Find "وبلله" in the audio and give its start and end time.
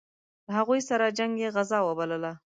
1.83-2.31